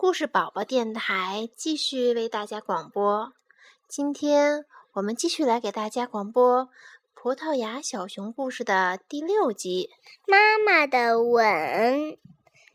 [0.00, 3.32] 故事宝宝电台继续为大家广播。
[3.88, 6.66] 今天我们继续来给大家广播
[7.14, 9.90] 《葡萄牙小熊》故事的第六集。
[10.24, 12.16] 妈妈的吻，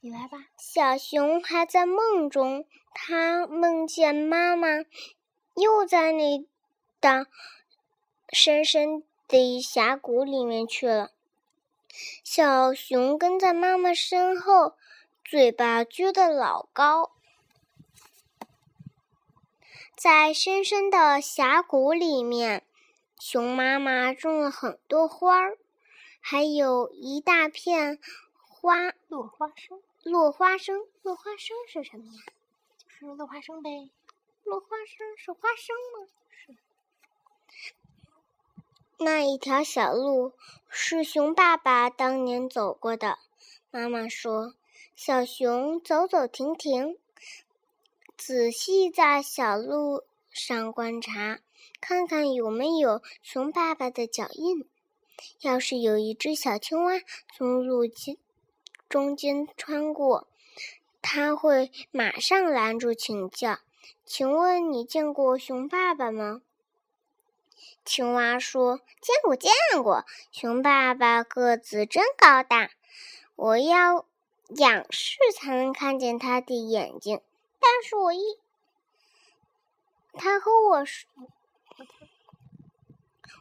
[0.00, 0.46] 你来吧。
[0.58, 2.64] 小熊还在梦中，
[2.94, 4.68] 它梦见妈妈
[5.56, 6.46] 又在那
[7.00, 7.26] 的
[8.32, 11.10] 深深的峡谷里面去了。
[12.22, 14.74] 小熊跟在妈妈身后。
[15.30, 17.12] 嘴巴撅得老高，
[19.94, 22.64] 在深深的峡谷里面，
[23.18, 25.58] 熊妈妈种了很多花儿，
[26.18, 27.98] 还有一大片
[28.40, 29.82] 花落花生。
[30.02, 32.22] 落花生，落花生是什么呀？
[32.78, 33.90] 就是落花生呗。
[34.44, 36.08] 落花生是花生吗？
[36.30, 36.56] 是。
[38.96, 40.32] 那一条小路
[40.70, 43.18] 是熊爸爸当年走过的。
[43.70, 44.54] 妈妈说。
[45.00, 46.98] 小熊走走停停，
[48.16, 51.38] 仔细在小路上观察，
[51.80, 54.68] 看看有没有熊爸爸的脚印。
[55.42, 56.94] 要是有一只小青蛙
[57.32, 58.16] 从路间
[58.88, 60.26] 中间穿过，
[61.00, 63.60] 它会马上拦住请教
[64.04, 66.42] ：“请问你见过熊爸爸吗？”
[67.86, 70.04] 青蛙说：“见过，见过。
[70.32, 72.72] 熊爸爸个子真高大，
[73.36, 74.04] 我要。”
[74.48, 77.20] 仰视才能看见他的眼睛，
[77.60, 78.38] 但是我一
[80.14, 81.08] 他和我说，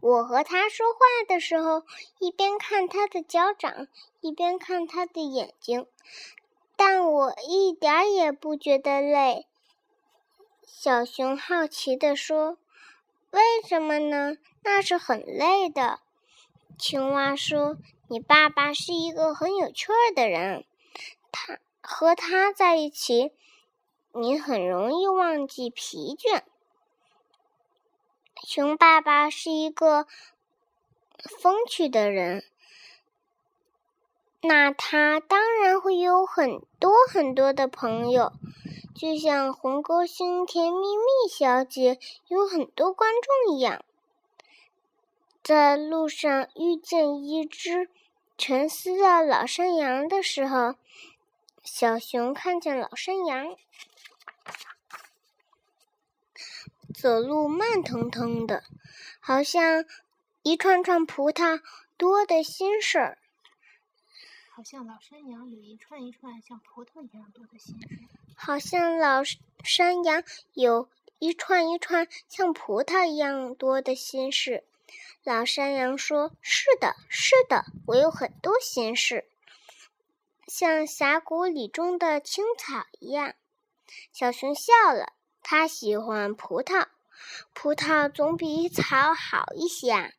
[0.00, 1.84] 我和他说话的时候，
[2.18, 3.86] 一边看他的脚掌，
[4.20, 5.86] 一边看他的眼睛，
[6.76, 9.46] 但我一点也不觉得累。
[10.66, 12.58] 小熊好奇地说
[13.30, 14.36] ：“为什么呢？
[14.62, 16.00] 那是很累的。”
[16.78, 17.76] 青蛙说
[18.08, 20.64] ：“你爸爸是一个很有趣儿的人。”
[21.30, 23.32] 他和他在一起，
[24.12, 26.42] 你很容易忘记疲倦。
[28.42, 30.06] 熊爸爸是一个
[31.40, 32.44] 风趣的人，
[34.40, 38.32] 那他当然会有很多很多的朋友，
[38.94, 41.98] 就像红歌星甜蜜蜜小姐
[42.28, 43.10] 有很多观
[43.46, 43.84] 众一样。
[45.42, 47.90] 在路上遇见一只
[48.36, 50.74] 沉思的老山羊的时候。
[51.70, 53.54] 小熊看见老山羊
[56.92, 58.64] 走路慢腾腾的，
[59.20, 59.84] 好像
[60.42, 61.60] 一串串葡萄
[61.96, 63.18] 多的心事儿。
[64.50, 68.08] 好像老山羊有一串一串像葡萄一样多的心事。
[68.34, 69.22] 好像老
[69.62, 70.24] 山羊
[70.54, 70.88] 有
[71.20, 74.64] 一串一串像葡萄一样多的心事。
[75.22, 79.26] 老山羊说：“是的，是的，我有很多心事。”
[80.48, 83.34] 像峡谷里种的青草一样，
[84.14, 85.12] 小熊笑了。
[85.42, 86.86] 它喜欢葡萄，
[87.52, 90.12] 葡萄总比草好一些啊。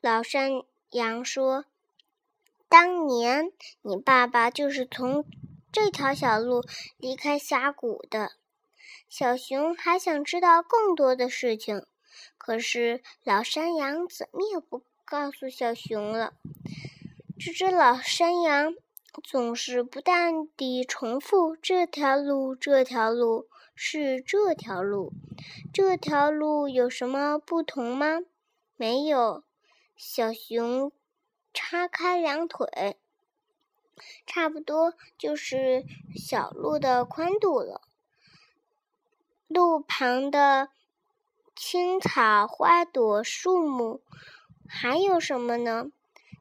[0.00, 1.66] 老山羊说
[2.68, 5.24] ：“当年你爸爸就是从
[5.70, 6.64] 这条小路
[6.96, 8.32] 离开峡谷的。”
[9.10, 11.84] 小熊还想知道更多的事情，
[12.38, 16.32] 可是老山羊怎么也不告诉小熊了。
[17.40, 18.74] 这只老山羊
[19.22, 25.12] 总是不断地重复：“这条路，这条路是这条路，
[25.72, 28.18] 这条路有什么不同吗？”
[28.76, 29.44] 没有。
[29.96, 30.90] 小熊
[31.54, 32.96] 叉开两腿，
[34.26, 35.84] 差不多就是
[36.16, 37.82] 小路的宽度了。
[39.46, 40.70] 路旁的
[41.54, 44.00] 青草、花朵、树木，
[44.68, 45.92] 还有什么呢？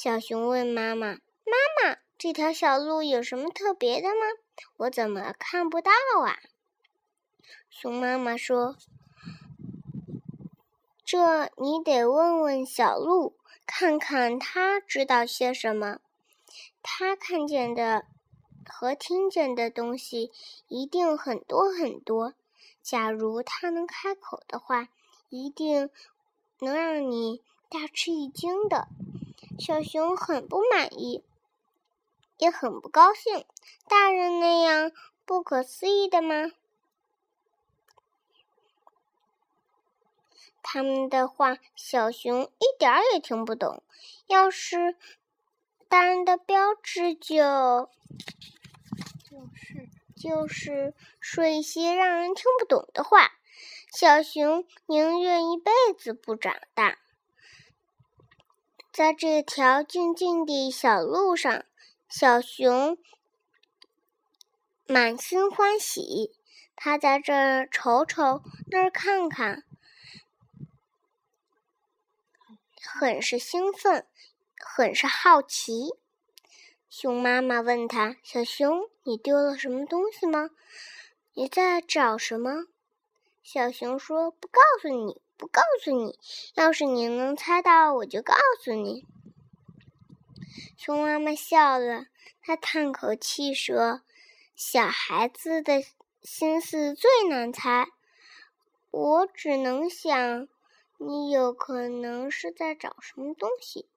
[0.00, 4.26] 小熊问妈妈：“妈妈，这条小路有什么特别的吗？
[4.76, 5.90] 我怎么看不到
[6.24, 6.38] 啊？”
[7.68, 8.76] 熊妈妈说
[11.04, 13.34] ：“这你得问问小鹿，
[13.66, 15.98] 看看它知道些什么。
[16.80, 18.04] 它看见的
[18.66, 20.30] 和听见的东西
[20.68, 22.34] 一定很多很多。
[22.84, 24.90] 假如它能开口的话，
[25.28, 25.90] 一定
[26.60, 28.86] 能让你大吃一惊的。”
[29.58, 31.24] 小熊很不满意，
[32.38, 33.44] 也很不高兴。
[33.88, 34.92] 大人那样
[35.24, 36.52] 不可思议的吗？
[40.62, 43.82] 他们的话，小熊一点儿也听不懂。
[44.26, 44.96] 要是
[45.88, 47.90] 大人的标志，就
[49.24, 53.32] 就是就是说一些让人听不懂的话。
[53.90, 56.98] 小熊宁愿一辈子不长大。
[58.98, 61.64] 在这条静静的小路上，
[62.08, 62.98] 小熊
[64.88, 66.32] 满心欢喜。
[66.74, 68.42] 他在这儿瞅瞅，
[68.72, 69.62] 那儿看看，
[72.82, 74.04] 很是兴奋，
[74.56, 75.92] 很是好奇。
[76.90, 80.50] 熊妈妈问他：“小熊，你丢了什么东西吗？
[81.34, 82.64] 你在找什么？”
[83.44, 86.18] 小熊说：“不告诉你，不告诉你。
[86.54, 89.06] 要是你能猜到，我就告诉你。”
[90.76, 92.06] 熊妈妈笑了，
[92.42, 94.02] 她叹口气说
[94.54, 95.82] ：“小孩子的。”
[96.20, 97.86] 心思最难猜，
[98.90, 100.48] 我只能想，
[100.98, 103.88] 你有可能是在找什么东西。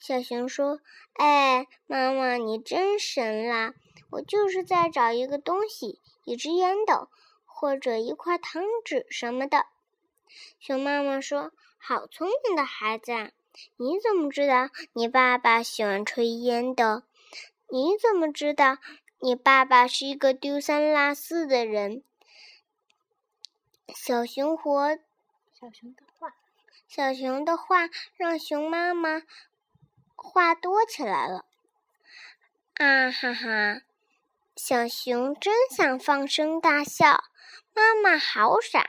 [0.00, 0.80] 小熊说
[1.14, 3.72] ：“哎，妈妈，你真神啦！
[4.10, 7.08] 我就是在找一个东西，一只烟斗，
[7.46, 9.66] 或者一块糖纸什么的。”
[10.58, 13.30] 熊妈妈说：“好聪明的孩子啊！
[13.76, 17.04] 你怎么知道你爸爸喜欢抽烟的？
[17.68, 18.78] 你怎么知道？”
[19.22, 22.02] 你爸爸是一个丢三落四的人。
[23.94, 24.96] 小熊活，
[25.52, 26.34] 小熊的话，
[26.88, 29.22] 小熊的话让熊妈妈
[30.16, 31.44] 话多起来了。
[32.76, 33.82] 啊哈哈！
[34.56, 37.24] 小熊真想放声大笑。
[37.74, 38.82] 妈妈好傻，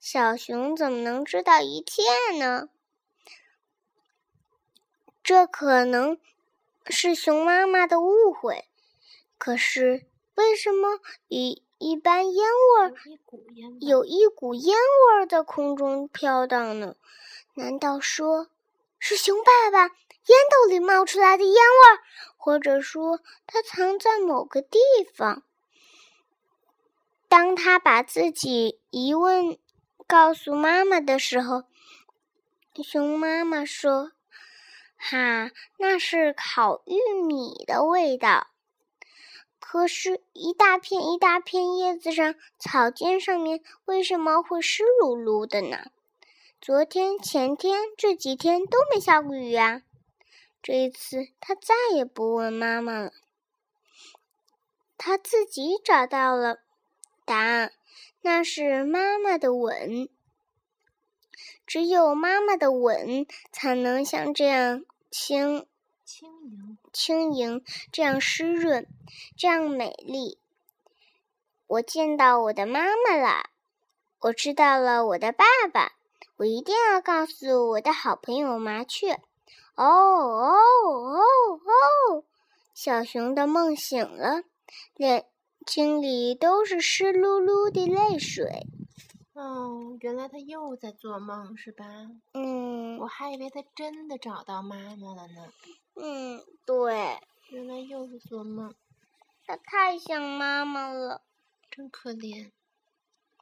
[0.00, 2.02] 小熊怎么能知道一切
[2.38, 2.68] 呢？
[5.22, 6.18] 这可能
[6.86, 8.66] 是熊妈妈的误会。
[9.36, 12.94] 可是，为什么一一般烟味儿
[13.80, 16.94] 有一股烟味儿在空中飘荡呢？
[17.54, 18.48] 难道说
[18.98, 22.02] 是熊爸爸烟斗里冒出来的烟味儿，
[22.36, 24.78] 或者说它藏在某个地
[25.12, 25.42] 方？
[27.28, 29.58] 当他把自己疑问
[30.08, 31.64] 告诉妈妈的时候，
[32.82, 34.12] 熊妈妈说
[34.96, 38.46] ：“哈，那是烤玉米的味道。”
[39.60, 45.90] 可是，一大片一大片叶子上、草尖上面，为什么会湿漉漉的呢？
[46.58, 49.82] 昨天、前天这几天都没下过雨啊！
[50.62, 53.12] 这一次，他再也不问妈妈了，
[54.96, 56.60] 他自己找到了
[57.26, 57.72] 答案，
[58.22, 60.08] 那是妈妈的吻。
[61.66, 65.66] 只有妈妈的吻，才能像这样轻。
[66.04, 67.62] 轻盈，轻盈，
[67.92, 68.86] 这样湿润，
[69.36, 70.38] 这样美丽。
[71.66, 73.50] 我见到我的妈妈了，
[74.20, 75.92] 我知道了我的爸爸。
[76.38, 79.20] 我一定要告诉我的好朋友麻雀。
[79.74, 81.20] 哦哦哦
[81.58, 82.24] 哦！
[82.72, 84.44] 小熊的梦醒了，
[84.96, 85.26] 眼
[85.68, 88.66] 睛里都是湿漉漉的泪水。
[89.34, 91.84] 哦，原来他又在做梦，是吧？
[92.32, 95.52] 嗯，我还以为他真的找到妈妈了呢。
[95.94, 97.20] 嗯，对，
[97.50, 98.74] 原来又是做梦。
[99.46, 101.20] 他太想妈妈了，
[101.70, 102.50] 真可怜。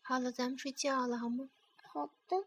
[0.00, 1.50] 好了，咱们睡觉了，好吗？
[1.92, 2.44] 好的。